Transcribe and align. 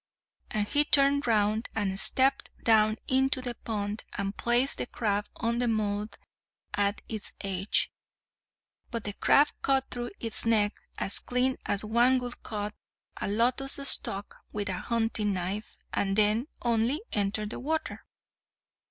And 0.49 0.67
he 0.67 0.83
turned 0.83 1.27
round 1.27 1.69
and 1.75 1.99
stepped 1.99 2.49
down 2.63 2.97
into 3.07 3.39
the 3.39 3.53
pond, 3.53 4.03
and 4.13 4.35
placed 4.35 4.79
the 4.79 4.87
crab 4.87 5.27
on 5.35 5.59
the 5.59 5.67
mud 5.67 6.17
at 6.73 7.03
its 7.07 7.33
edge. 7.41 7.91
But 8.89 9.03
the 9.03 9.13
crab 9.13 9.49
cut 9.61 9.91
through 9.91 10.09
its 10.19 10.43
neck 10.43 10.73
as 10.97 11.19
clean 11.19 11.57
as 11.67 11.85
one 11.85 12.17
would 12.17 12.41
cut 12.41 12.73
a 13.17 13.27
lotus 13.27 13.73
stalk 13.87 14.37
with 14.51 14.69
a 14.69 14.79
hunting 14.79 15.33
knife, 15.33 15.77
and 15.93 16.15
then 16.17 16.47
only 16.63 17.03
entered 17.11 17.51
the 17.51 17.59
water! 17.59 18.03